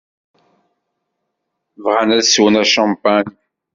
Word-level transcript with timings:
Bɣan 1.83 2.09
ad 2.17 2.23
swen 2.25 2.55
acampan. 2.63 3.25